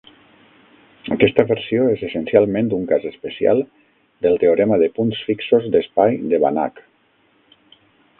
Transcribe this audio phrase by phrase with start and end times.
[1.15, 3.61] Aquesta versió és essencialment un cas especial
[4.27, 6.83] del teorema de punts fixos d'espai de Banach.